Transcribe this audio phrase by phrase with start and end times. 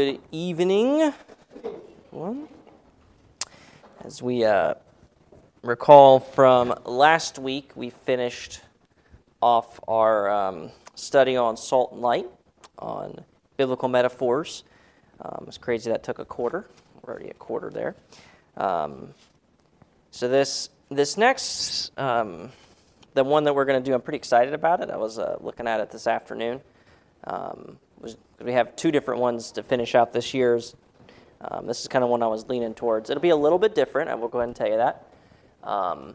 [0.00, 1.12] Good evening.
[4.02, 4.72] As we uh,
[5.60, 8.62] recall from last week, we finished
[9.42, 12.24] off our um, study on salt and light,
[12.78, 13.22] on
[13.58, 14.64] biblical metaphors.
[15.20, 16.66] Um, it's crazy that took a quarter.
[17.02, 17.94] We're already a quarter there.
[18.56, 19.12] Um,
[20.12, 22.52] so this this next, um,
[23.12, 24.88] the one that we're going to do, I'm pretty excited about it.
[24.88, 26.62] I was uh, looking at it this afternoon.
[28.00, 30.74] Was, we have two different ones to finish out this year's.
[31.42, 33.10] Um, this is kind of one I was leaning towards.
[33.10, 34.10] It'll be a little bit different.
[34.10, 35.06] I will go ahead and tell you that.
[35.62, 36.14] Um,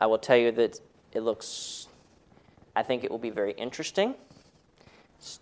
[0.00, 0.80] I will tell you that
[1.12, 1.88] it looks.
[2.76, 4.14] I think it will be very interesting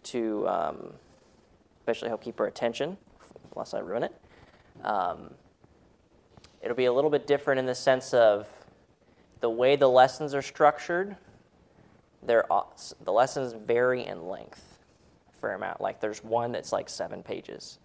[0.05, 0.93] to, um,
[1.81, 2.97] especially help keep our attention,
[3.55, 4.15] unless I ruin it.
[4.85, 5.35] Um,
[6.63, 8.49] it'll be a little bit different in the sense of
[9.41, 11.17] the way the lessons are structured.
[12.23, 12.47] They're,
[13.03, 14.72] the lessons vary in length
[15.43, 15.81] fair amount.
[15.81, 17.79] Like there's one that's like seven pages,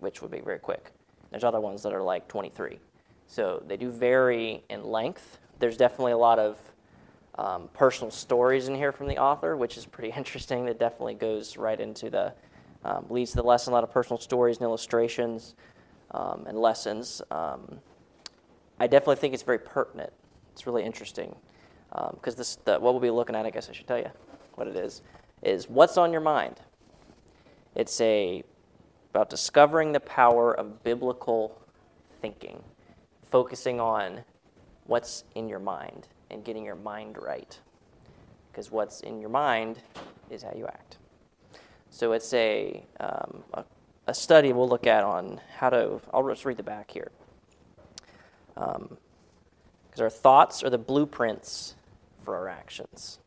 [0.00, 0.90] which would be very quick.
[1.30, 2.78] There's other ones that are like 23.
[3.26, 5.38] So they do vary in length.
[5.58, 6.58] There's definitely a lot of
[7.36, 10.66] um, personal stories in here from the author, which is pretty interesting.
[10.66, 12.34] That definitely goes right into the
[12.84, 13.72] um, leads to the lesson.
[13.72, 15.54] A lot of personal stories and illustrations
[16.10, 17.22] um, and lessons.
[17.30, 17.80] Um,
[18.78, 20.12] I definitely think it's very pertinent.
[20.52, 21.34] It's really interesting
[21.90, 23.46] because um, this the, what we'll be looking at.
[23.46, 24.10] I guess I should tell you
[24.56, 25.02] what it is.
[25.42, 26.60] Is what's on your mind?
[27.74, 28.44] It's a
[29.12, 31.60] about discovering the power of biblical
[32.22, 32.62] thinking,
[33.30, 34.20] focusing on
[34.86, 37.58] what's in your mind and getting your mind right.
[38.50, 39.82] Because what's in your mind
[40.30, 40.96] is how you act.
[41.90, 43.64] So it's a, um, a,
[44.06, 47.10] a, study we'll look at on how to, I'll just read the back here.
[48.54, 48.98] Because um,
[50.00, 51.74] our thoughts are the blueprints
[52.22, 53.18] for our actions.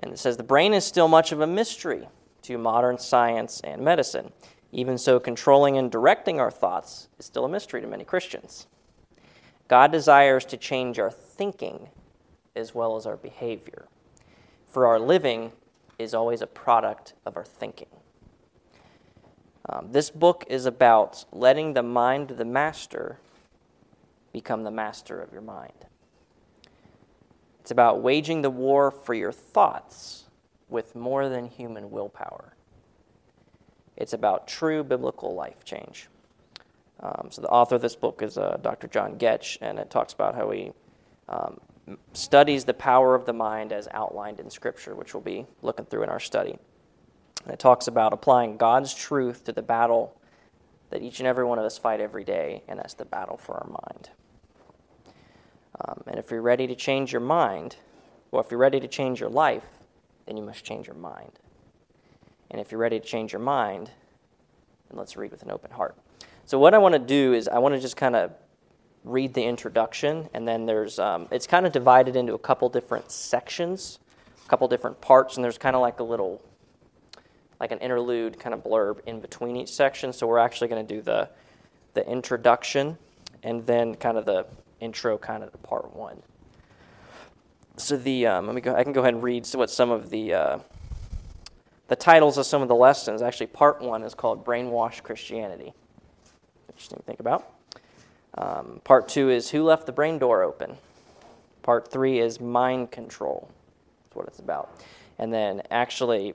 [0.00, 2.08] And it says the brain is still much of a mystery
[2.44, 4.32] to modern science and medicine.
[4.72, 8.66] Even so, controlling and directing our thoughts is still a mystery to many Christians.
[9.68, 11.88] God desires to change our thinking
[12.56, 13.86] as well as our behavior,
[14.68, 15.52] for our living
[15.98, 17.88] is always a product of our thinking.
[19.68, 23.18] Um, this book is about letting the mind of the master
[24.32, 25.86] become the master of your mind.
[27.60, 30.23] It's about waging the war for your thoughts
[30.68, 32.54] with more than human willpower.
[33.96, 36.08] It's about true biblical life change.
[37.00, 38.88] Um, so, the author of this book is uh, Dr.
[38.88, 40.72] John Goetsch, and it talks about how he
[41.28, 41.60] um,
[42.12, 46.02] studies the power of the mind as outlined in Scripture, which we'll be looking through
[46.02, 46.56] in our study.
[47.44, 50.16] And it talks about applying God's truth to the battle
[50.90, 53.54] that each and every one of us fight every day, and that's the battle for
[53.54, 54.10] our mind.
[55.80, 57.76] Um, and if you're ready to change your mind,
[58.30, 59.64] or if you're ready to change your life,
[60.26, 61.32] then you must change your mind.
[62.50, 63.90] And if you're ready to change your mind,
[64.88, 65.96] then let's read with an open heart.
[66.46, 68.32] So, what I want to do is, I want to just kind of
[69.02, 73.10] read the introduction, and then there's, um, it's kind of divided into a couple different
[73.10, 73.98] sections,
[74.44, 76.42] a couple different parts, and there's kind of like a little,
[77.60, 80.12] like an interlude kind of blurb in between each section.
[80.12, 81.30] So, we're actually going to do the,
[81.94, 82.98] the introduction
[83.42, 84.46] and then kind of the
[84.80, 86.22] intro, kind of to part one
[87.76, 88.74] so the um, let me go.
[88.74, 90.58] I can go ahead and read what some of the uh,
[91.88, 93.22] the titles of some of the lessons.
[93.22, 95.72] Actually, part one is called "Brainwashed Christianity."
[96.68, 97.52] Interesting to think about.
[98.36, 100.76] Um, part two is "Who Left the Brain Door Open."
[101.62, 103.48] Part three is "Mind Control."
[104.04, 104.80] That's what it's about.
[105.18, 106.34] And then actually,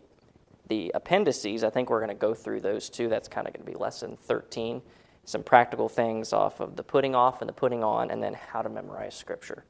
[0.67, 1.63] the appendices.
[1.63, 3.07] I think we're going to go through those two.
[3.07, 4.81] That's kind of going to be lesson thirteen.
[5.25, 8.61] Some practical things off of the putting off and the putting on, and then how
[8.61, 9.63] to memorize scripture.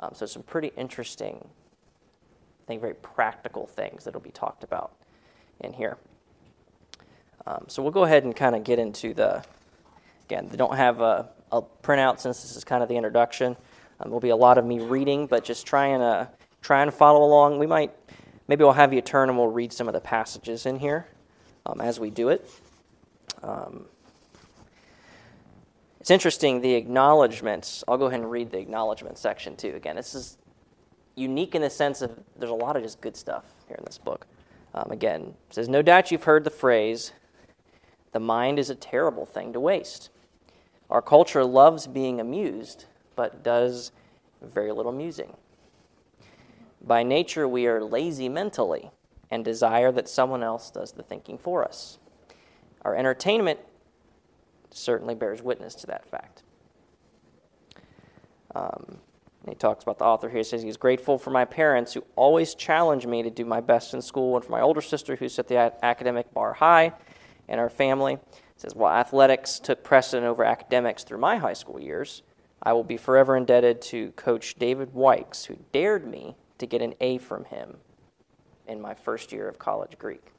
[0.00, 4.92] Um, so, some pretty interesting, I think, very practical things that will be talked about
[5.60, 5.98] in here.
[7.46, 9.44] Um, so, we'll go ahead and kind of get into the,
[10.24, 13.56] again, they don't have a, a printout since this is kind of the introduction.
[14.00, 16.28] Um, there'll be a lot of me reading, but just trying to
[16.62, 17.58] trying to follow along.
[17.58, 17.92] We might,
[18.48, 21.06] maybe we'll have you turn and we'll read some of the passages in here
[21.66, 22.48] um, as we do it.
[26.00, 27.84] It's interesting, the acknowledgments.
[27.86, 29.74] I'll go ahead and read the acknowledgement section too.
[29.76, 30.38] Again, this is
[31.14, 33.98] unique in the sense of there's a lot of just good stuff here in this
[33.98, 34.26] book.
[34.72, 37.12] Um, again, says, No doubt you've heard the phrase,
[38.12, 40.10] the mind is a terrible thing to waste.
[40.88, 43.92] Our culture loves being amused, but does
[44.42, 45.36] very little musing.
[46.82, 48.90] By nature, we are lazy mentally
[49.30, 51.98] and desire that someone else does the thinking for us.
[52.82, 53.60] Our entertainment
[54.72, 56.42] certainly bears witness to that fact.
[58.54, 58.98] Um,
[59.48, 60.38] he talks about the author here.
[60.38, 63.94] He says he's grateful for my parents who always challenge me to do my best
[63.94, 66.92] in school, and for my older sister who set the academic bar high.
[67.48, 68.14] in our family.
[68.14, 68.20] It
[68.56, 72.22] says, While athletics took precedent over academics through my high school years,
[72.62, 76.94] I will be forever indebted to Coach David Wykes, who dared me to get an
[77.00, 77.78] A from him
[78.68, 80.32] in my first year of college Greek.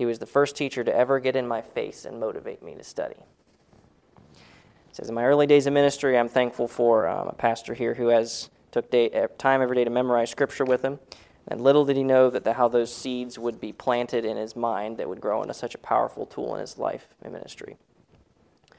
[0.00, 2.82] He was the first teacher to ever get in my face and motivate me to
[2.82, 3.16] study.
[3.18, 7.92] It says, In my early days of ministry, I'm thankful for um, a pastor here
[7.92, 11.00] who has took day, eh, time every day to memorize scripture with him.
[11.48, 14.56] And little did he know that the, how those seeds would be planted in his
[14.56, 17.76] mind that would grow into such a powerful tool in his life and ministry.
[18.70, 18.76] He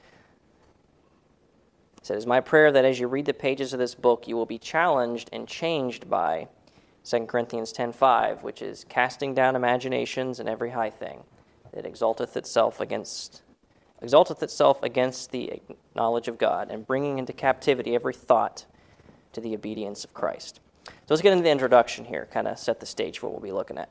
[2.01, 4.47] said, It's my prayer that as you read the pages of this book, you will
[4.47, 6.47] be challenged and changed by
[7.03, 11.23] 2 Corinthians 10.5, which is casting down imaginations and every high thing
[11.73, 13.41] that exalteth itself against
[14.01, 15.61] exalteth itself against the
[15.95, 18.65] knowledge of God, and bringing into captivity every thought
[19.33, 20.59] to the obedience of Christ.
[20.85, 23.51] So let's get into the introduction here, kind of set the stage for what we'll
[23.51, 23.89] be looking at.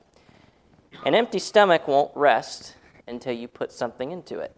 [1.07, 2.75] An empty stomach won't rest
[3.07, 4.55] until you put something into it.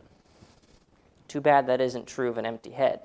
[1.29, 3.01] Too bad that isn't true of an empty head.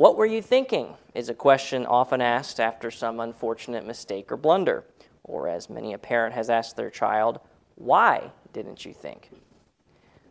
[0.00, 0.96] What were you thinking?
[1.14, 4.86] is a question often asked after some unfortunate mistake or blunder,
[5.24, 7.38] or as many a parent has asked their child,
[7.74, 9.28] Why didn't you think?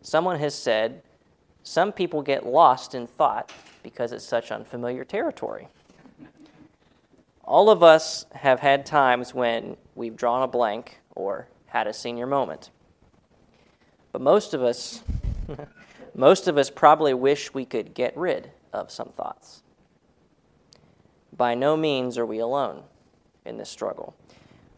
[0.02, 1.02] Someone has said,
[1.62, 3.52] Some people get lost in thought
[3.84, 5.68] because it's such unfamiliar territory.
[7.44, 12.26] All of us have had times when we've drawn a blank or had a senior
[12.26, 12.70] moment.
[14.10, 15.04] But most of us,
[16.16, 19.62] most of us probably wish we could get rid of some thoughts.
[21.36, 22.82] By no means are we alone
[23.44, 24.14] in this struggle.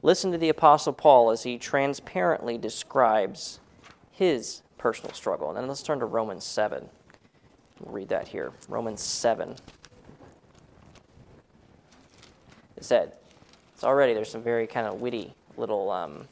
[0.03, 3.61] Listen to the Apostle Paul as he transparently describes
[4.11, 5.49] his personal struggle.
[5.49, 6.89] And then let's turn to Romans 7.
[7.81, 8.53] We'll read that here.
[8.69, 9.57] Romans 7.
[12.77, 13.13] It said,
[13.75, 16.27] it's already, there's some very kind of witty little um,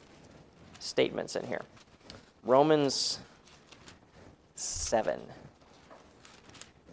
[0.79, 1.61] statements in here.
[2.43, 3.19] Romans
[4.55, 5.19] 7.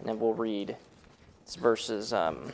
[0.05, 0.77] And we'll read
[1.43, 2.53] it's verses um,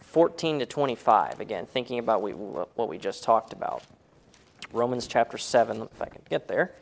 [0.00, 1.40] 14 to 25.
[1.40, 3.82] Again, thinking about what we just talked about.
[4.72, 6.74] Romans chapter 7, if I can get there.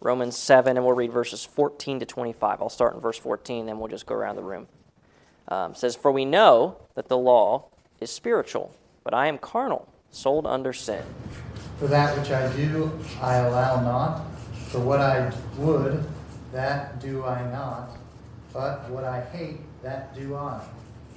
[0.00, 2.62] Romans 7, and we'll read verses 14 to 25.
[2.62, 4.68] I'll start in verse 14, then we'll just go around the room.
[5.48, 7.66] Um, says, For we know that the law
[8.00, 8.74] is spiritual,
[9.04, 11.02] but I am carnal, sold under sin.
[11.78, 12.90] For that which I do,
[13.20, 14.24] I allow not.
[14.68, 16.04] For what I would,
[16.52, 17.99] that do I not.
[18.52, 20.60] But what I hate, that do I.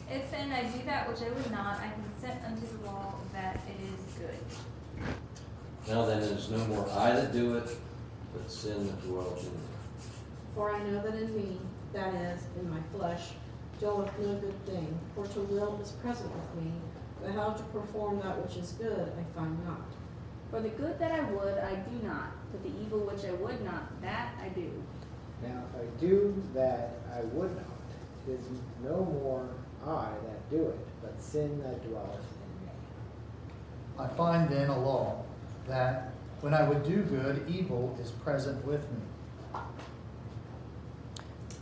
[0.10, 3.60] If then I do that which I would not, I consent unto the law that
[3.68, 5.08] it is good.
[5.88, 7.70] Now then, it is no more I that do it,
[8.34, 9.60] but sin that dwells in me.
[10.56, 11.58] For I know that in me,
[11.94, 13.32] that is, in my flesh,
[13.80, 15.00] dwelleth no good thing.
[15.16, 16.72] For to will is present with me,
[17.22, 19.82] but how to perform that which is good I find not.
[20.52, 23.66] For the good that I would, I do not, but the evil which I would
[23.66, 24.70] not, that I do.
[25.44, 27.66] Now if I do that I would not,
[28.28, 29.50] it is no more
[29.86, 32.72] I that do it, but sin that dwelleth in me.
[34.00, 35.24] I find then a law
[35.68, 36.12] that
[36.42, 38.98] when I would do good, evil is present with me.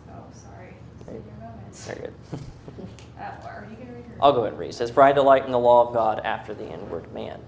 [0.09, 0.75] Oh, sorry.
[1.05, 1.19] Very
[1.99, 2.13] good.
[3.19, 4.15] uh, are you going to read her?
[4.21, 4.69] I'll go ahead and read.
[4.69, 7.39] It says, For I delight in the law of God after the inward man.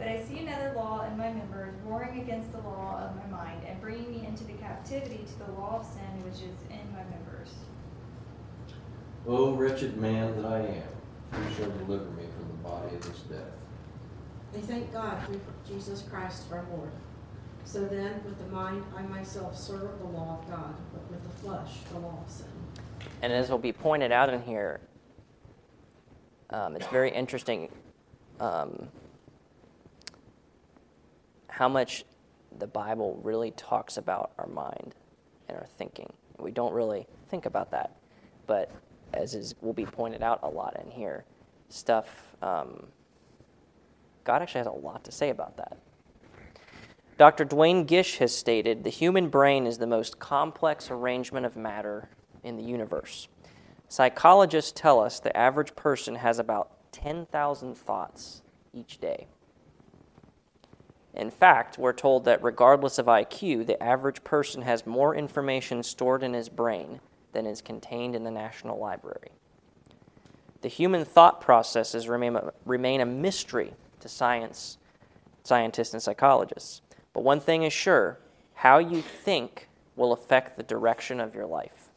[0.00, 3.60] But I see another law in my members, warring against the law of my mind,
[3.68, 7.04] and bringing me into the captivity to the law of sin which is in my
[7.10, 7.50] members.
[9.26, 10.88] O wretched man that I am,
[11.32, 13.52] who shall deliver me from the body of this death?
[14.56, 16.92] I thank God through Jesus Christ our Lord.
[17.64, 21.36] So then, with the mind, I myself serve the law of God, but with the
[21.42, 22.46] flesh, the law of sin.
[23.20, 24.80] And as will be pointed out in here,
[26.48, 27.68] um, it's very interesting
[28.40, 28.88] um,
[31.60, 32.06] how much
[32.58, 34.94] the Bible really talks about our mind
[35.46, 36.10] and our thinking.
[36.38, 37.96] We don't really think about that,
[38.46, 38.70] but
[39.12, 41.26] as is will be pointed out a lot in here,
[41.68, 42.08] stuff.
[42.40, 42.86] Um,
[44.24, 45.76] God actually has a lot to say about that.
[47.18, 47.44] Dr.
[47.44, 52.08] Duane Gish has stated the human brain is the most complex arrangement of matter
[52.42, 53.28] in the universe.
[53.86, 58.40] Psychologists tell us the average person has about 10,000 thoughts
[58.72, 59.26] each day.
[61.14, 66.22] In fact, we're told that regardless of IQ, the average person has more information stored
[66.22, 67.00] in his brain
[67.32, 69.32] than is contained in the National Library.
[70.62, 74.78] The human thought processes remain a, remain a mystery to science,
[75.42, 76.82] scientists and psychologists.
[77.12, 78.18] But one thing is sure
[78.54, 81.88] how you think will affect the direction of your life.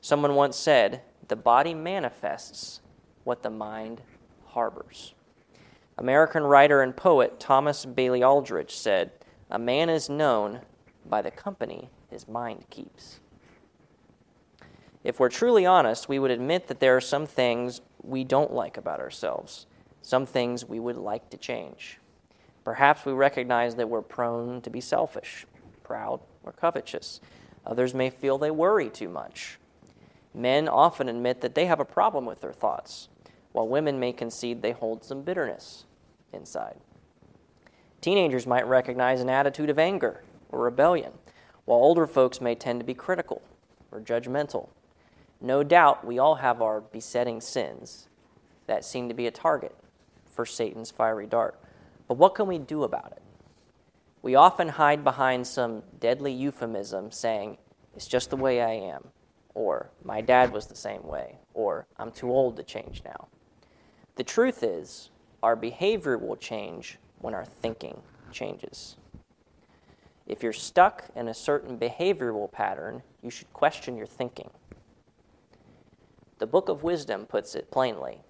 [0.00, 2.80] Someone once said, The body manifests
[3.24, 4.02] what the mind
[4.46, 5.14] harbors.
[5.98, 9.12] American writer and poet Thomas Bailey Aldrich said,
[9.50, 10.60] A man is known
[11.06, 13.20] by the company his mind keeps.
[15.02, 18.76] If we're truly honest, we would admit that there are some things we don't like
[18.76, 19.66] about ourselves,
[20.02, 21.98] some things we would like to change.
[22.62, 25.46] Perhaps we recognize that we're prone to be selfish,
[25.82, 27.20] proud, or covetous.
[27.64, 29.58] Others may feel they worry too much.
[30.34, 33.08] Men often admit that they have a problem with their thoughts,
[33.56, 35.86] while women may concede they hold some bitterness
[36.30, 36.76] inside.
[38.02, 41.12] Teenagers might recognize an attitude of anger or rebellion,
[41.64, 43.40] while older folks may tend to be critical
[43.90, 44.68] or judgmental.
[45.40, 48.08] No doubt we all have our besetting sins
[48.66, 49.74] that seem to be a target
[50.30, 51.58] for Satan's fiery dart.
[52.08, 53.22] But what can we do about it?
[54.20, 57.56] We often hide behind some deadly euphemism saying,
[57.94, 59.08] it's just the way I am,
[59.54, 63.28] or my dad was the same way, or I'm too old to change now.
[64.16, 65.10] The truth is,
[65.42, 68.00] our behavior will change when our thinking
[68.32, 68.96] changes.
[70.26, 74.50] If you're stuck in a certain behavioral pattern, you should question your thinking.
[76.38, 78.22] The book of wisdom puts it plainly.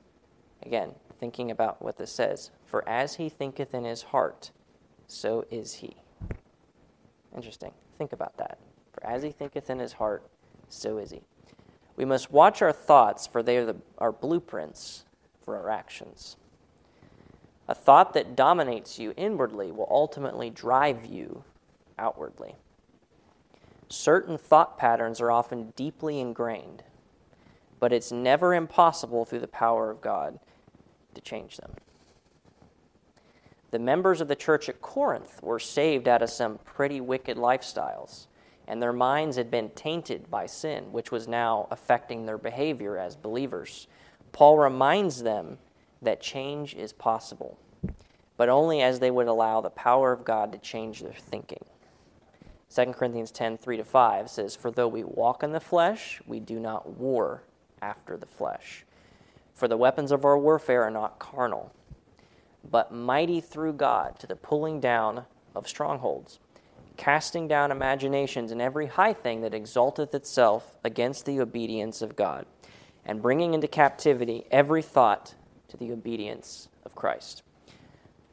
[0.62, 4.50] Again, thinking about what this says For as he thinketh in his heart,
[5.06, 5.96] so is he.
[7.34, 7.72] Interesting.
[7.96, 8.58] Think about that.
[8.92, 10.28] For as he thinketh in his heart,
[10.68, 11.22] so is he.
[11.94, 15.05] We must watch our thoughts, for they are the, our blueprints
[15.46, 16.36] for our actions.
[17.68, 21.44] A thought that dominates you inwardly will ultimately drive you
[21.98, 22.56] outwardly.
[23.88, 26.82] Certain thought patterns are often deeply ingrained
[27.78, 30.38] but it's never impossible through the power of God
[31.14, 31.72] to change them.
[33.70, 38.26] The members of the church at Corinth were saved out of some pretty wicked lifestyles,
[38.66, 43.16] and their minds had been tainted by sin, which was now affecting their behavior as
[43.16, 43.86] believers.
[44.32, 45.58] Paul reminds them
[46.02, 47.58] that change is possible,
[48.36, 51.64] but only as they would allow the power of God to change their thinking.
[52.74, 56.40] 2 Corinthians 10 3 to 5 says, For though we walk in the flesh, we
[56.40, 57.42] do not war
[57.80, 58.84] after the flesh.
[59.54, 61.72] For the weapons of our warfare are not carnal,
[62.70, 66.38] but mighty through God to the pulling down of strongholds,
[66.96, 72.44] casting down imaginations and every high thing that exalteth itself against the obedience of God,
[73.06, 75.34] and bringing into captivity every thought
[75.68, 77.42] to the obedience of Christ.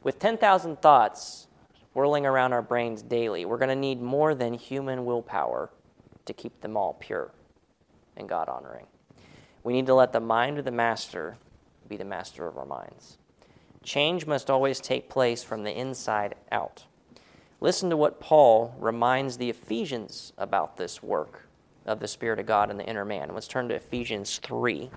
[0.02, 1.46] With 10,000 thoughts
[1.94, 5.70] whirling around our brains daily, we're going to need more than human willpower
[6.26, 7.30] to keep them all pure
[8.16, 8.86] and God honoring.
[9.62, 11.38] We need to let the mind of the master
[11.88, 13.18] be the master of our minds.
[13.82, 16.84] Change must always take place from the inside out.
[17.60, 21.46] Listen to what Paul reminds the Ephesians about this work
[21.86, 23.30] of the Spirit of God in the inner man.
[23.32, 24.90] Let's turn to Ephesians 3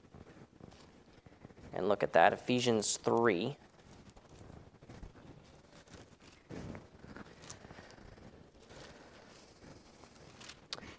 [1.73, 2.33] and look at that.
[2.33, 3.55] Ephesians 3.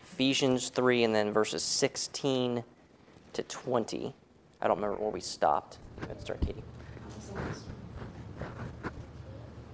[0.02, 2.64] Ephesians 3, and then verses 16
[3.32, 4.14] to 20.
[4.60, 5.78] I don't remember where we stopped.
[6.08, 6.64] Let's start, Katie.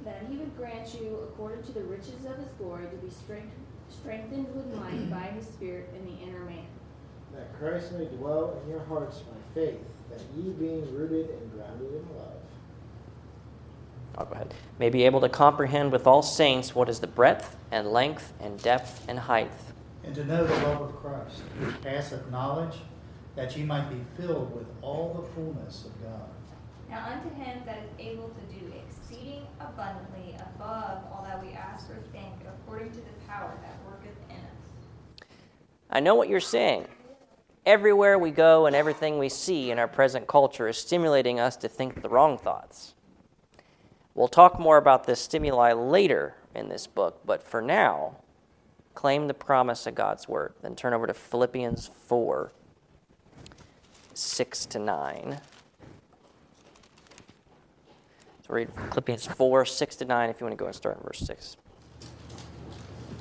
[0.04, 3.63] That he would grant you, according to the riches of his glory, to be strengthened
[4.04, 6.66] with might by his Spirit in the inner man.
[7.32, 11.88] That Christ may dwell in your hearts by faith, that ye being rooted and grounded
[11.88, 12.32] in love.
[14.16, 14.54] I'll go ahead.
[14.78, 18.62] May be able to comprehend with all saints what is the breadth and length and
[18.62, 19.50] depth and height.
[20.04, 22.76] And to know the love of Christ, which passeth knowledge
[23.34, 26.28] that ye might be filled with all the fullness of God.
[26.88, 28.23] Now unto him that is able to do exceeding
[29.74, 34.36] abundantly above all that we ask or think, according to the power that worketh in
[34.36, 35.28] us.
[35.90, 36.86] I know what you're saying.
[37.66, 41.68] Everywhere we go and everything we see in our present culture is stimulating us to
[41.68, 42.94] think the wrong thoughts.
[44.14, 48.16] We'll talk more about this stimuli later in this book, but for now,
[48.94, 50.54] claim the promise of God's word.
[50.62, 52.52] Then turn over to Philippians 4.
[54.16, 55.40] 6 to 9.
[58.43, 61.02] So read Philippians 4, 6 to 9, if you want to go and start in
[61.02, 61.56] verse 6.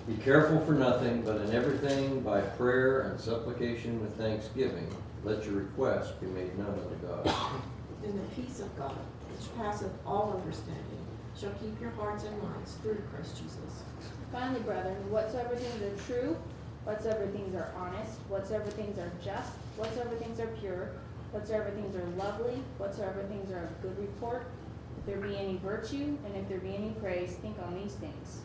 [0.07, 4.87] Be careful for nothing, but in everything by prayer and supplication with thanksgiving,
[5.23, 7.61] let your requests be made known unto God.
[8.03, 8.97] And the peace of God,
[9.31, 11.07] which passeth all understanding,
[11.39, 13.83] shall keep your hearts and minds through Christ Jesus.
[14.29, 16.35] Finally, brethren, whatsoever things are true,
[16.83, 20.89] whatsoever things are honest, whatsoever things are just, whatsoever things are pure,
[21.31, 24.62] whatsoever things are lovely, whatsoever things are of good report, if
[25.05, 28.41] there be any virtue, and if there be any praise, think on these things.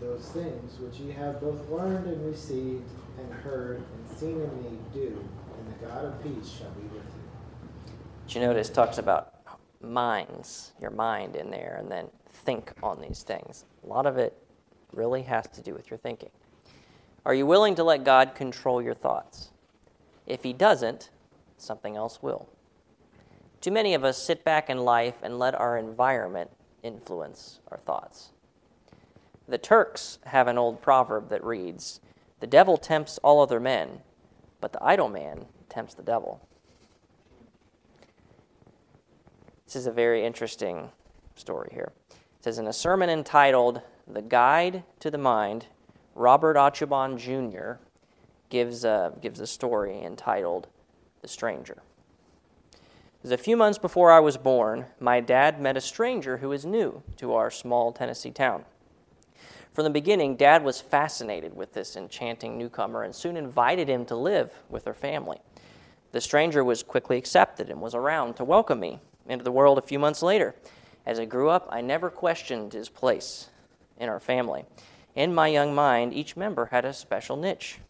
[0.00, 4.78] Those things which ye have both learned and received and heard and seen in me
[4.92, 5.24] do,
[5.58, 7.92] and the God of peace shall be with you.
[8.24, 9.34] But you notice talks about
[9.80, 13.64] minds, your mind in there, and then think on these things.
[13.84, 14.36] A lot of it
[14.92, 16.30] really has to do with your thinking.
[17.24, 19.50] Are you willing to let God control your thoughts?
[20.26, 21.10] If He doesn't,
[21.56, 22.48] something else will.
[23.60, 26.50] Too many of us sit back in life and let our environment
[26.82, 28.30] influence our thoughts.
[29.48, 32.00] The Turks have an old proverb that reads
[32.40, 34.00] The devil tempts all other men,
[34.60, 36.46] but the idle man tempts the devil.
[39.64, 40.90] This is a very interesting
[41.34, 41.92] story here.
[42.10, 45.66] It says in a sermon entitled The Guide to the Mind,
[46.14, 47.74] Robert Audubon Jr.
[48.48, 50.68] gives a, gives a story entitled
[51.20, 51.82] The Stranger.
[53.26, 56.64] Was a few months before I was born, my dad met a stranger who was
[56.64, 58.64] new to our small Tennessee town.
[59.72, 64.14] From the beginning, Dad was fascinated with this enchanting newcomer and soon invited him to
[64.14, 65.40] live with their family.
[66.12, 69.82] The stranger was quickly accepted and was around to welcome me into the world a
[69.82, 70.54] few months later.
[71.04, 73.48] As I grew up, I never questioned his place
[73.98, 74.66] in our family.
[75.16, 77.80] In my young mind, each member had a special niche.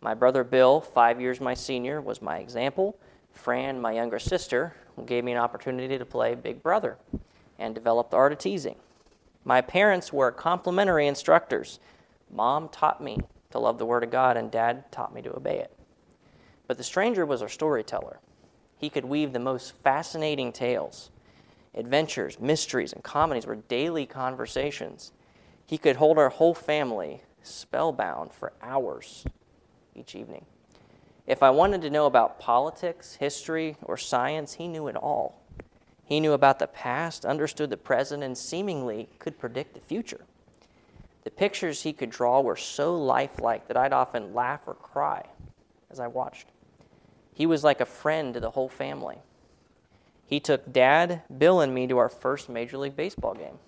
[0.00, 2.98] My brother Bill, five years my senior, was my example.
[3.32, 4.74] Fran, my younger sister,
[5.06, 6.98] gave me an opportunity to play Big Brother
[7.58, 8.76] and develop the art of teasing.
[9.44, 11.80] My parents were complementary instructors.
[12.30, 13.18] Mom taught me
[13.50, 15.74] to love the Word of God, and Dad taught me to obey it.
[16.66, 18.20] But the stranger was our storyteller.
[18.76, 21.10] He could weave the most fascinating tales.
[21.74, 25.12] Adventures, mysteries, and comedies were daily conversations.
[25.66, 29.24] He could hold our whole family spellbound for hours
[29.94, 30.46] each evening.
[31.30, 35.40] If I wanted to know about politics, history, or science, he knew it all.
[36.04, 40.22] He knew about the past, understood the present, and seemingly could predict the future.
[41.22, 45.24] The pictures he could draw were so lifelike that I'd often laugh or cry
[45.88, 46.48] as I watched.
[47.32, 49.18] He was like a friend to the whole family.
[50.26, 53.60] He took Dad, Bill, and me to our first Major League Baseball game.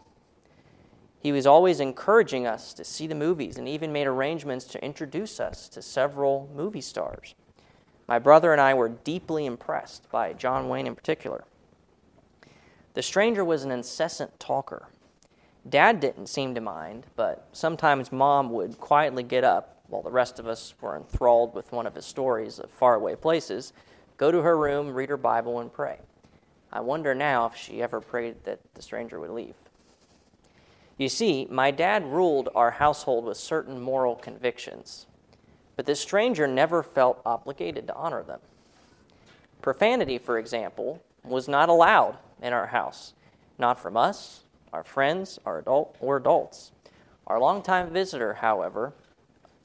[1.20, 5.38] He was always encouraging us to see the movies and even made arrangements to introduce
[5.38, 7.36] us to several movie stars.
[8.06, 11.44] My brother and I were deeply impressed by John Wayne in particular.
[12.94, 14.88] The stranger was an incessant talker.
[15.68, 20.38] Dad didn't seem to mind, but sometimes Mom would quietly get up while the rest
[20.38, 23.72] of us were enthralled with one of his stories of faraway places,
[24.16, 25.98] go to her room, read her Bible, and pray.
[26.72, 29.56] I wonder now if she ever prayed that the stranger would leave.
[30.96, 35.06] You see, my dad ruled our household with certain moral convictions,
[35.82, 38.38] but the stranger never felt obligated to honor them.
[39.62, 43.14] Profanity, for example, was not allowed in our house,
[43.58, 46.70] not from us, our friends, our adult or adults.
[47.26, 48.92] Our longtime visitor, however,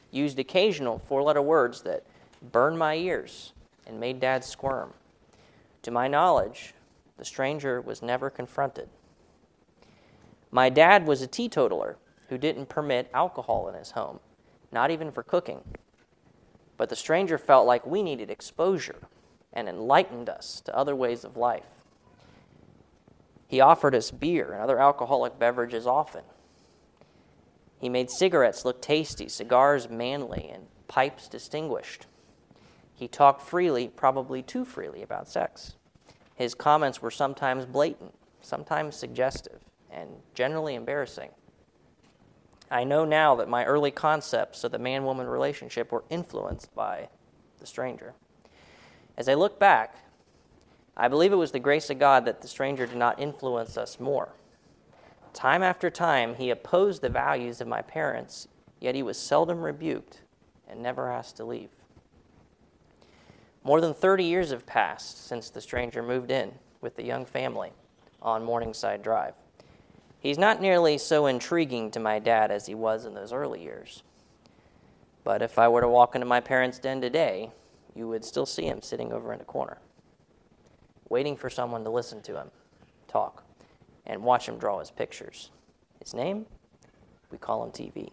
[0.10, 2.04] used occasional four-letter words that
[2.52, 3.54] burned my ears
[3.86, 4.94] and made Dad squirm.
[5.84, 6.74] To my knowledge,
[7.20, 8.90] the stranger was never confronted.
[10.50, 11.96] My dad was a teetotaler
[12.30, 14.20] who didn't permit alcohol in his home,
[14.72, 15.62] not even for cooking.
[16.78, 19.08] But the stranger felt like we needed exposure
[19.52, 21.84] and enlightened us to other ways of life.
[23.48, 26.24] He offered us beer and other alcoholic beverages often.
[27.80, 32.06] He made cigarettes look tasty, cigars manly, and pipes distinguished.
[32.94, 35.76] He talked freely, probably too freely, about sex.
[36.36, 39.60] His comments were sometimes blatant, sometimes suggestive,
[39.92, 41.30] and generally embarrassing.
[42.70, 47.10] I know now that my early concepts of the man woman relationship were influenced by
[47.60, 48.14] the stranger.
[49.18, 49.96] As I look back,
[50.96, 54.00] I believe it was the grace of God that the stranger did not influence us
[54.00, 54.34] more.
[55.34, 58.48] Time after time, he opposed the values of my parents,
[58.80, 60.22] yet he was seldom rebuked
[60.68, 61.70] and never asked to leave.
[63.64, 67.72] More than 30 years have passed since the stranger moved in with the young family
[68.22, 69.34] on Morningside Drive.
[70.28, 74.04] He's not nearly so intriguing to my dad as he was in those early years.
[75.24, 77.52] But if I were to walk into my parents' den today,
[77.96, 79.78] you would still see him sitting over in the corner
[81.08, 82.52] waiting for someone to listen to him
[83.08, 83.46] talk
[84.06, 85.50] and watch him draw his pictures.
[86.02, 86.46] His name?
[87.32, 88.12] We call him TV.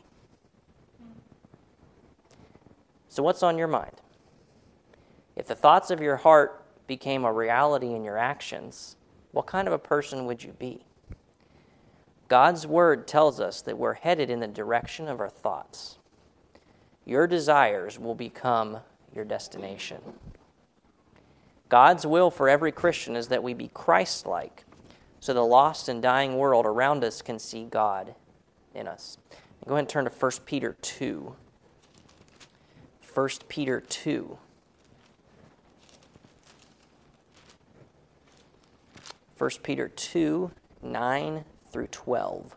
[3.09, 4.01] So, what's on your mind?
[5.35, 8.95] If the thoughts of your heart became a reality in your actions,
[9.33, 10.85] what kind of a person would you be?
[12.29, 15.99] God's word tells us that we're headed in the direction of our thoughts.
[17.05, 18.79] Your desires will become
[19.15, 20.01] your destination.
[21.69, 24.65] God's will for every Christian is that we be Christ like,
[25.21, 28.15] so the lost and dying world around us can see God
[28.75, 29.19] in us.
[29.67, 31.35] Go ahead and turn to 1 Peter 2.
[33.15, 34.39] 1 Peter 2.
[39.39, 40.51] 1 Peter 2,
[40.83, 42.55] 9 through 12.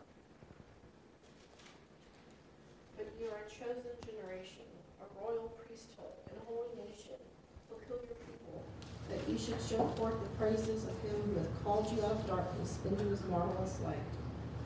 [2.96, 4.62] But you are a chosen generation,
[5.02, 7.18] a royal priesthood, and a holy nation,
[7.66, 8.62] peculiar people,
[9.10, 12.28] that you should show forth the praises of him who hath called you out of
[12.28, 13.96] darkness into his marvelous light.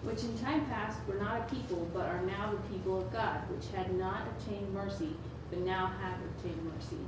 [0.03, 3.41] which in time past were not a people, but are now the people of God,
[3.49, 5.15] which had not obtained mercy,
[5.49, 7.01] but now have obtained mercy.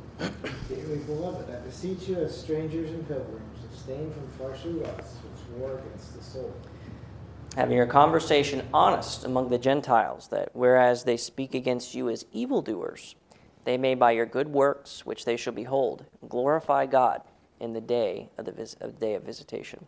[0.68, 5.78] Dearly beloved, I beseech you as strangers and pilgrims, abstain from fleshly lusts which war
[5.78, 6.54] against the soul.
[7.57, 13.14] Having your conversation honest among the Gentiles, that whereas they speak against you as evildoers,
[13.64, 17.23] they may by your good works, which they shall behold, glorify God
[17.61, 19.87] in the day of the, vis- of the day of visitation.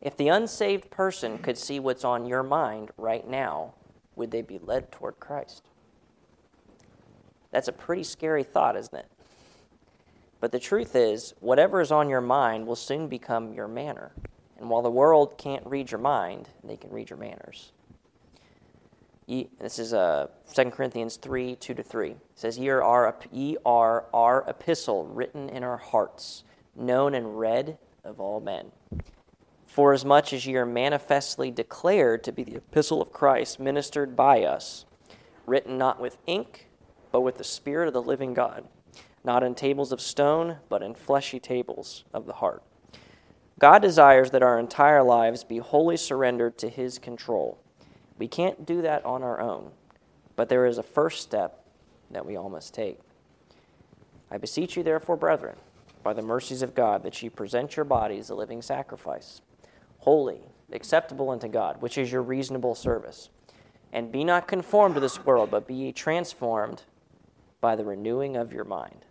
[0.00, 3.74] If the unsaved person could see what's on your mind right now,
[4.16, 5.68] would they be led toward Christ?
[7.52, 9.06] That's a pretty scary thought, isn't it?
[10.40, 14.12] But the truth is, whatever is on your mind will soon become your manner.
[14.58, 17.72] And while the world can't read your mind, they can read your manners.
[19.28, 22.10] This is uh, 2 Corinthians 3 2 to 3.
[22.10, 26.44] It says, ye are, our, ye are our epistle written in our hearts,
[26.74, 28.72] known and read of all men.
[29.66, 34.86] Forasmuch as ye are manifestly declared to be the epistle of Christ, ministered by us,
[35.44, 36.68] written not with ink,
[37.12, 38.66] but with the Spirit of the living God,
[39.22, 42.62] not in tables of stone, but in fleshy tables of the heart.
[43.58, 47.58] God desires that our entire lives be wholly surrendered to His control.
[48.16, 49.72] We can't do that on our own,
[50.36, 51.64] but there is a first step
[52.10, 53.00] that we all must take.
[54.30, 55.56] I beseech you, therefore, brethren,
[56.02, 59.40] by the mercies of God, that ye present your bodies a living sacrifice,
[59.98, 60.40] holy,
[60.72, 63.30] acceptable unto God, which is your reasonable service.
[63.92, 66.82] And be not conformed to this world, but be ye transformed
[67.60, 69.04] by the renewing of your mind,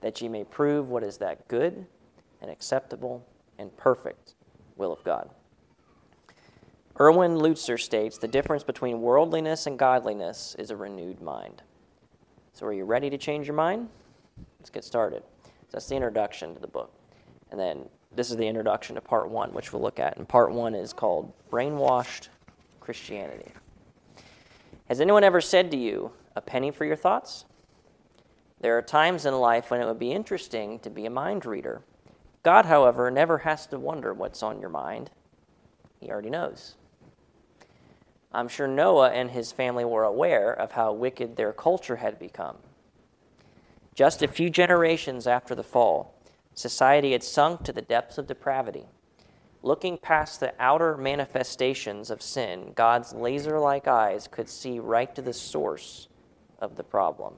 [0.00, 1.86] that ye may prove what is that good
[2.44, 3.26] and acceptable
[3.58, 4.34] and perfect
[4.76, 5.30] will of God.
[7.00, 11.62] Erwin Lutzer states the difference between worldliness and godliness is a renewed mind.
[12.52, 13.88] So, are you ready to change your mind?
[14.60, 15.22] Let's get started.
[15.42, 16.92] So that's the introduction to the book.
[17.50, 20.18] And then this is the introduction to part one, which we'll look at.
[20.18, 22.28] And part one is called Brainwashed
[22.78, 23.50] Christianity.
[24.88, 27.46] Has anyone ever said to you, a penny for your thoughts?
[28.60, 31.82] There are times in life when it would be interesting to be a mind reader.
[32.44, 35.10] God, however, never has to wonder what's on your mind,
[35.98, 36.76] He already knows.
[38.34, 42.56] I'm sure Noah and his family were aware of how wicked their culture had become.
[43.94, 46.20] Just a few generations after the fall,
[46.52, 48.86] society had sunk to the depths of depravity.
[49.62, 55.22] Looking past the outer manifestations of sin, God's laser like eyes could see right to
[55.22, 56.08] the source
[56.58, 57.34] of the problem.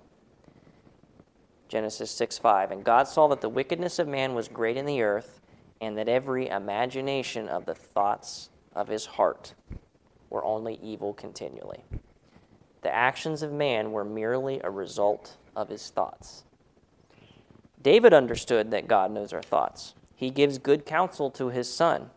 [1.68, 2.70] Genesis 6 5.
[2.70, 5.40] And God saw that the wickedness of man was great in the earth,
[5.80, 9.54] and that every imagination of the thoughts of his heart
[10.30, 11.84] were only evil continually.
[12.82, 16.44] The actions of man were merely a result of his thoughts.
[17.82, 19.94] David understood that God knows our thoughts.
[20.14, 22.10] He gives good counsel to his son.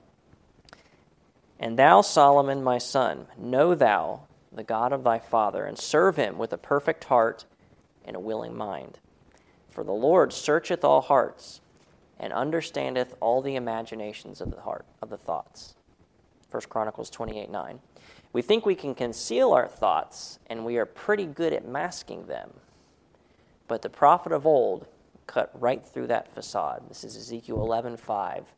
[1.60, 6.38] And thou, Solomon, my son, know thou the God of thy father, and serve him
[6.38, 7.46] with a perfect heart
[8.04, 9.00] and a willing mind.
[9.80, 11.62] For the Lord searcheth all hearts,
[12.20, 15.76] and understandeth all the imaginations of the heart, of the thoughts.
[16.52, 17.80] 1 Chronicles 28 9.
[18.34, 22.50] We think we can conceal our thoughts, and we are pretty good at masking them.
[23.70, 24.86] But the prophet of old
[25.28, 26.84] cut right through that facade.
[26.90, 28.54] This is Ezekiel 11 5.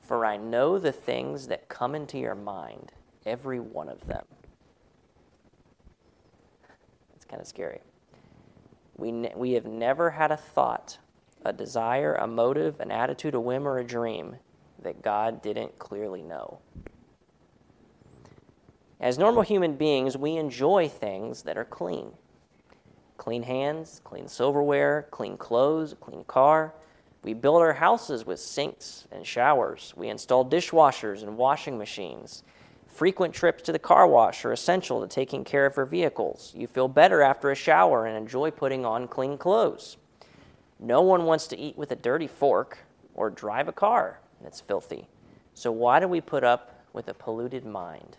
[0.00, 2.92] For I know the things that come into your mind,
[3.26, 4.26] every one of them.
[7.16, 7.80] It's kind of scary.
[8.96, 10.98] We, ne- we have never had a thought,
[11.44, 14.36] a desire, a motive, an attitude, a whim, or a dream
[14.82, 16.58] that God didn't clearly know.
[19.00, 22.12] As normal human beings, we enjoy things that are clean
[23.22, 26.74] clean hands, clean silverware, clean clothes, clean car.
[27.22, 29.94] We build our houses with sinks and showers.
[29.96, 32.42] We install dishwashers and washing machines.
[32.92, 36.52] Frequent trips to the car wash are essential to taking care of your vehicles.
[36.54, 39.96] You feel better after a shower and enjoy putting on clean clothes.
[40.78, 42.78] No one wants to eat with a dirty fork
[43.14, 45.08] or drive a car that's filthy.
[45.54, 48.16] So, why do we put up with a polluted mind?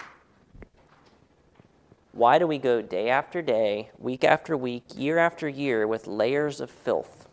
[2.11, 6.59] Why do we go day after day, week after week, year after year with layers
[6.59, 7.27] of filth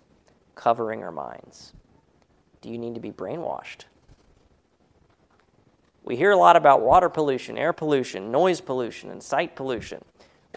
[0.55, 1.73] covering our minds?
[2.61, 3.85] Do you need to be brainwashed?
[6.05, 10.03] We hear a lot about water pollution, air pollution, noise pollution, and sight pollution.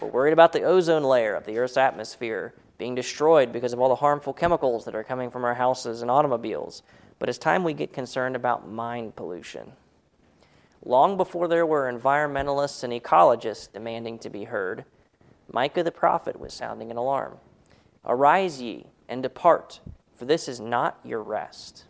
[0.00, 3.88] We're worried about the ozone layer of the Earth's atmosphere being destroyed because of all
[3.88, 6.82] the harmful chemicals that are coming from our houses and automobiles.
[7.18, 9.72] But it's time we get concerned about mind pollution.
[10.84, 14.84] Long before there were environmentalists and ecologists demanding to be heard,
[15.52, 17.38] Micah the prophet was sounding an alarm.
[18.04, 19.80] Arise ye and depart,
[20.14, 21.84] for this is not your rest,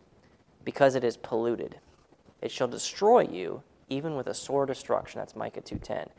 [0.64, 1.78] because it is polluted.
[2.44, 5.18] It shall destroy you, even with a sore destruction.
[5.18, 6.10] That's Micah 2:10.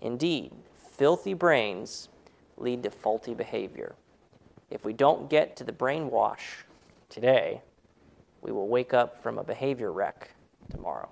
[0.00, 2.08] Indeed, filthy brains
[2.56, 3.94] lead to faulty behavior.
[4.70, 6.64] If we don't get to the brainwash
[7.10, 7.60] today,
[8.40, 10.30] we will wake up from a behavior wreck
[10.70, 11.10] tomorrow.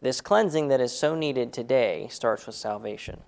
[0.00, 3.24] This cleansing that is so needed today starts with salvation.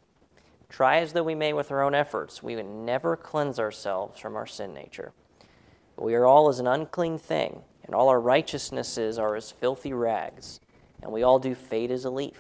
[0.69, 4.37] Try as though we may with our own efforts, we would never cleanse ourselves from
[4.37, 5.13] our sin nature.
[5.97, 10.61] We are all as an unclean thing, and all our righteousnesses are as filthy rags,
[11.03, 12.39] and we all do fade as a leaf,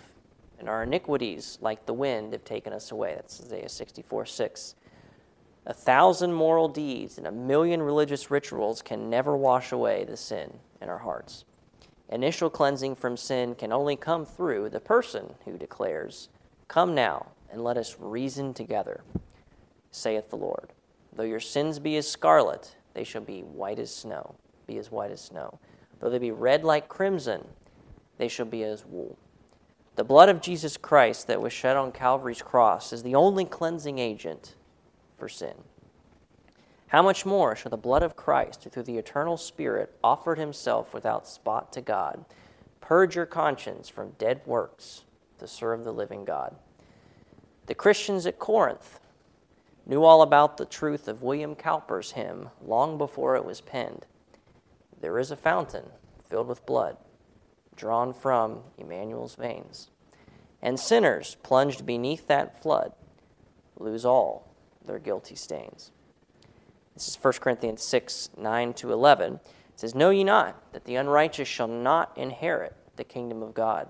[0.60, 3.14] and our iniquities, like the wind, have taken us away.
[3.16, 4.76] That's Isaiah 64 6.
[5.66, 10.52] A thousand moral deeds and a million religious rituals can never wash away the sin
[10.80, 11.44] in our hearts.
[12.10, 16.28] Initial cleansing from sin can only come through the person who declares,
[16.68, 19.00] Come now, and let us reason together,
[19.90, 20.72] saith the Lord.
[21.12, 24.36] Though your sins be as scarlet, they shall be white as snow,
[24.70, 25.59] be as white as snow.
[25.98, 27.44] Though they be red like crimson,
[28.18, 29.18] they shall be as wool.
[29.96, 33.98] The blood of Jesus Christ that was shed on Calvary's cross is the only cleansing
[33.98, 34.54] agent
[35.18, 35.54] for sin.
[36.87, 41.26] How much more shall the blood of Christ, through the eternal Spirit offered himself without
[41.26, 42.24] spot to God,
[42.80, 45.02] purge your conscience from dead works
[45.38, 46.54] to serve the living God?
[47.66, 49.00] The Christians at Corinth
[49.85, 54.06] knew all about the truth of William Cowper's hymn long before it was penned.
[55.00, 55.86] There is a fountain
[56.28, 56.96] filled with blood,
[57.74, 59.90] drawn from Emmanuel's veins.
[60.62, 62.92] And sinners plunged beneath that flood
[63.78, 65.90] lose all their guilty stains.
[66.94, 69.34] This is 1 Corinthians 6 9 to 11.
[69.34, 69.40] It
[69.76, 73.88] says, Know ye not that the unrighteous shall not inherit the kingdom of God?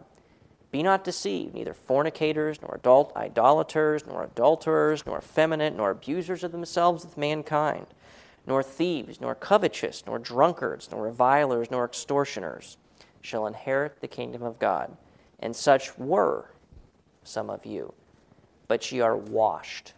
[0.70, 6.53] Be not deceived, neither fornicators, nor adult idolaters, nor adulterers, nor effeminate, nor abusers of
[6.53, 7.87] themselves with mankind,
[8.46, 12.76] nor thieves, nor covetous, nor drunkards, nor revilers, nor extortioners
[13.20, 14.96] shall inherit the kingdom of God.
[15.38, 16.50] And such were
[17.22, 17.94] some of you.
[18.68, 19.94] But ye are washed,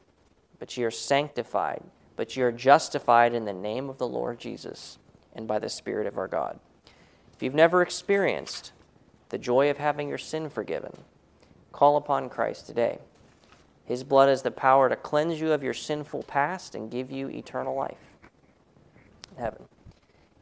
[0.59, 1.83] but ye are sanctified,
[2.17, 4.99] but ye are justified in the name of the Lord Jesus
[5.35, 6.59] and by the Spirit of our God.
[7.35, 8.73] If you've never experienced
[9.31, 10.93] the joy of having your sin forgiven.
[11.73, 12.99] Call upon Christ today.
[13.87, 17.29] His blood has the power to cleanse you of your sinful past and give you
[17.29, 18.12] eternal life
[19.39, 19.65] heaven.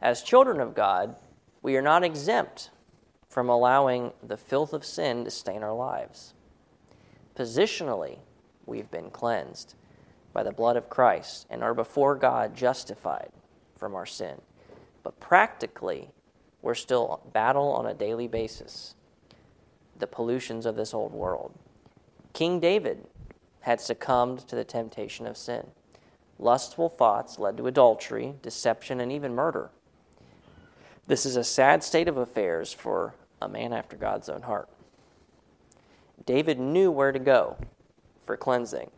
[0.01, 1.15] As children of God,
[1.61, 2.69] we are not exempt
[3.29, 6.33] from allowing the filth of sin to stain our lives.
[7.35, 8.19] Positionally,
[8.65, 9.75] we've been cleansed
[10.33, 13.31] by the blood of Christ and are before God justified
[13.77, 14.41] from our sin.
[15.03, 16.09] But practically,
[16.61, 18.95] we're still battle on a daily basis
[19.97, 21.53] the pollutions of this old world.
[22.33, 23.05] King David
[23.61, 25.67] had succumbed to the temptation of sin.
[26.41, 29.69] Lustful thoughts led to adultery, deception, and even murder.
[31.07, 34.67] This is a sad state of affairs for a man after God's own heart.
[36.25, 37.55] David knew where to go
[38.25, 38.91] for cleansing.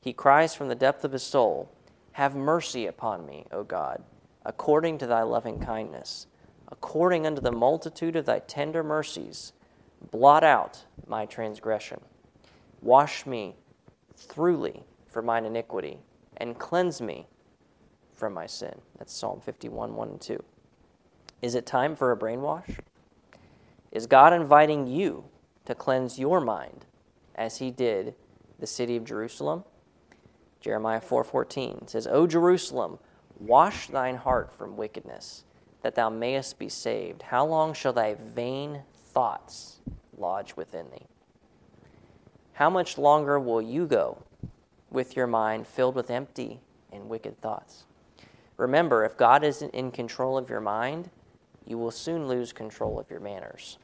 [0.00, 1.70] He cries from the depth of his soul,
[2.12, 4.02] Have mercy upon me, O God,
[4.44, 6.26] according to thy loving kindness
[6.72, 9.52] according unto the multitude of thy tender mercies,
[10.10, 12.00] blot out my transgression.
[12.80, 13.54] Wash me
[14.16, 15.98] throughly for mine iniquity,
[16.42, 17.28] and cleanse me
[18.12, 18.74] from my sin.
[18.98, 20.42] That's Psalm 51, 1 and 2.
[21.40, 22.80] Is it time for a brainwash?
[23.92, 25.24] Is God inviting you
[25.66, 26.84] to cleanse your mind
[27.36, 28.16] as he did
[28.58, 29.62] the city of Jerusalem?
[30.60, 32.98] Jeremiah 4:14 says, "O Jerusalem,
[33.38, 35.44] wash thine heart from wickedness
[35.82, 37.22] that thou mayest be saved.
[37.22, 39.80] How long shall thy vain thoughts
[40.16, 41.06] lodge within thee?
[42.54, 44.18] How much longer will you go
[44.92, 46.60] with your mind filled with empty
[46.92, 47.84] and wicked thoughts?
[48.56, 51.10] Remember, if God isn't in control of your mind,
[51.66, 53.78] you will soon lose control of your manners.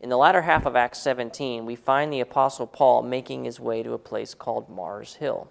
[0.00, 3.82] In the latter half of Acts 17, we find the Apostle Paul making his way
[3.82, 5.48] to a place called Mars Hill.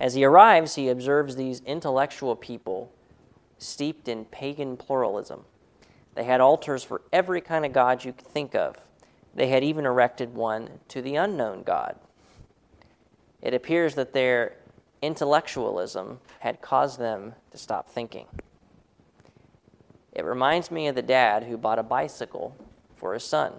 [0.00, 2.90] As he arrives, he observes these intellectual people
[3.58, 5.44] steeped in pagan pluralism.
[6.14, 8.76] They had altars for every kind of god you could think of.
[9.34, 11.96] They had even erected one to the unknown God.
[13.48, 14.56] It appears that their
[15.00, 18.26] intellectualism had caused them to stop thinking.
[20.12, 22.54] It reminds me of the dad who bought a bicycle
[22.94, 23.54] for his son.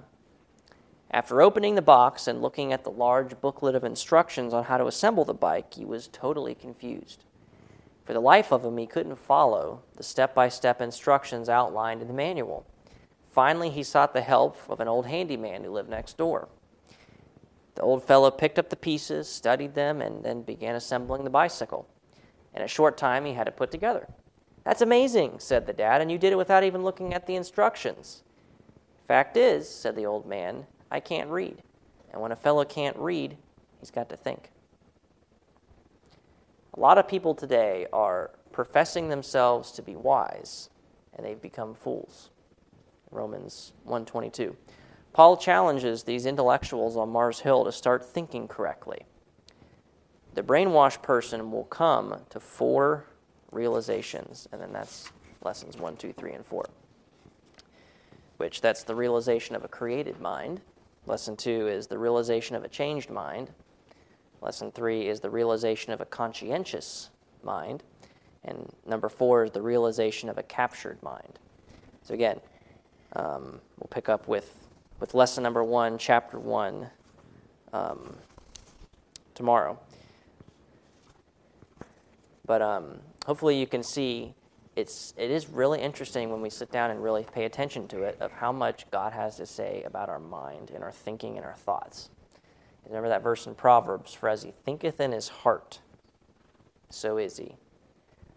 [1.10, 4.86] After opening the box and looking at the large booklet of instructions on how to
[4.86, 7.26] assemble the bike, he was totally confused.
[8.06, 12.08] For the life of him, he couldn't follow the step by step instructions outlined in
[12.08, 12.64] the manual.
[13.32, 16.48] Finally, he sought the help of an old handyman who lived next door.
[17.80, 21.88] The old fellow picked up the pieces, studied them, and then began assembling the bicycle.
[22.54, 24.06] In a short time, he had it put together.
[24.66, 28.24] That's amazing, said the dad, and you did it without even looking at the instructions.
[29.08, 31.64] Fact is, said the old man, I can't read.
[32.12, 33.38] And when a fellow can't read,
[33.80, 34.52] he's got to think.
[36.74, 40.70] A lot of people today are professing themselves to be wise,
[41.14, 42.30] and they've become fools.
[43.10, 44.54] Romans 122.
[45.14, 49.06] Paul challenges these intellectuals on Mars Hill to start thinking correctly.
[50.36, 53.06] The brainwashed person will come to four
[53.52, 56.66] realizations, and then that's lessons one, two, three, and four.
[58.38, 60.62] Which that's the realization of a created mind.
[61.06, 63.50] Lesson two is the realization of a changed mind.
[64.42, 67.10] Lesson three is the realization of a conscientious
[67.44, 67.84] mind.
[68.46, 71.40] And number four is the realization of a captured mind.
[72.04, 72.40] So again,
[73.16, 74.59] um, we'll pick up with,
[75.00, 76.90] with lesson number one, chapter one,
[77.74, 78.16] um,
[79.34, 79.80] tomorrow.
[82.46, 84.34] But um, hopefully you can see
[84.76, 88.18] it's, it is really interesting when we sit down and really pay attention to it
[88.20, 91.56] of how much God has to say about our mind and our thinking and our
[91.56, 92.10] thoughts.
[92.86, 95.80] Remember that verse in Proverbs, for as he thinketh in his heart,
[96.90, 97.56] so is he.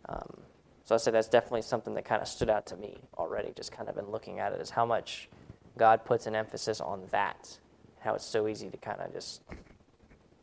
[0.09, 0.43] Um,
[0.85, 3.73] so I say that's definitely something that kind of stood out to me already, just
[3.73, 5.31] kind of been looking at it, is how much
[5.79, 7.59] God puts an emphasis on that,
[8.01, 9.43] how it's so easy to kind of just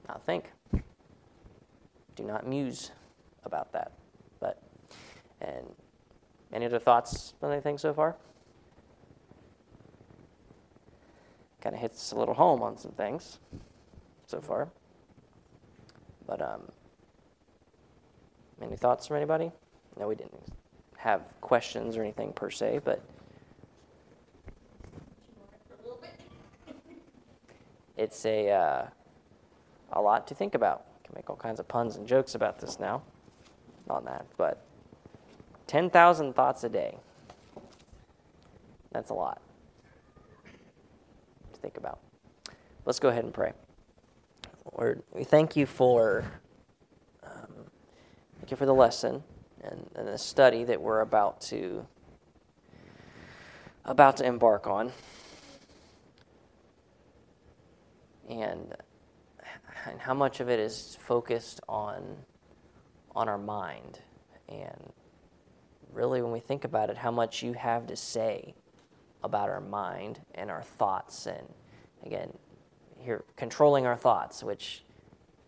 [0.08, 0.52] not think.
[2.15, 2.92] Do not muse
[3.44, 3.92] about that.
[4.39, 4.62] But,
[5.42, 5.65] and
[6.52, 8.15] any other thoughts on anything so far?
[11.62, 13.39] Kind of hits a little home on some things
[14.26, 14.70] so far.
[16.26, 16.62] But um,
[18.62, 19.52] any thoughts from anybody?
[20.00, 20.44] No, we didn't
[20.98, 23.02] have questions or anything per se, but
[28.00, 28.86] it's a uh,
[29.92, 30.86] a lot to think about.
[31.04, 33.02] can make all kinds of puns and jokes about this now,
[33.90, 34.66] on that, but
[35.68, 36.96] ten thousand thoughts a day.
[38.92, 39.42] That's a lot
[41.54, 42.00] to think about.
[42.86, 43.52] Let's go ahead and pray.
[44.78, 46.24] Lord, we thank you for
[47.24, 47.66] um,
[48.40, 49.24] thank you for the lesson
[49.64, 51.86] and, and the study that we're about to
[53.86, 54.92] about to embark on,
[58.30, 58.76] and
[59.88, 62.18] and how much of it is focused on
[63.15, 64.00] on our mind,
[64.48, 64.94] and
[65.92, 68.54] really, when we think about it, how much you have to say
[69.24, 71.48] about our mind and our thoughts, and
[72.06, 72.32] again,
[72.98, 74.84] here controlling our thoughts, which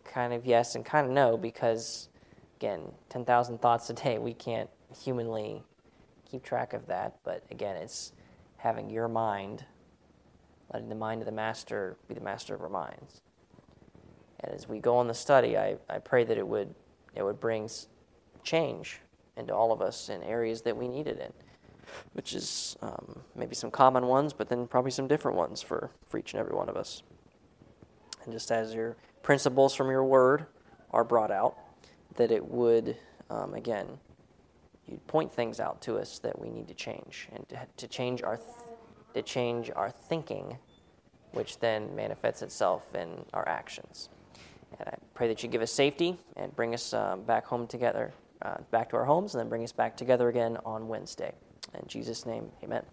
[0.04, 2.10] kind of yes and kind of no, because
[2.58, 4.70] again, 10,000 thoughts a day, we can't
[5.04, 5.64] humanly
[6.30, 7.18] keep track of that.
[7.24, 8.14] But again, it's
[8.58, 9.66] having your mind,
[10.74, 13.22] letting the mind of the master be the master of our minds.
[14.40, 16.74] And as we go on the study, I, I pray that it would,
[17.16, 17.70] it would bring
[18.44, 19.00] change
[19.38, 21.32] into all of us in areas that we need it in,
[22.14, 26.18] which is um, maybe some common ones, but then probably some different ones for, for
[26.18, 27.04] each and every one of us.
[28.24, 30.46] And just as your principles from your word
[30.92, 31.58] are brought out,
[32.16, 32.98] that it would,
[33.30, 33.88] um, again,
[34.88, 38.22] you'd point things out to us that we need to change and to, to change
[38.24, 38.38] our
[39.14, 40.58] to change our thinking,
[41.32, 44.10] which then manifests itself in our actions.
[44.80, 48.14] And I pray that you give us safety and bring us um, back home together,
[48.42, 51.34] uh, back to our homes, and then bring us back together again on Wednesday.
[51.74, 52.84] In Jesus' name, amen.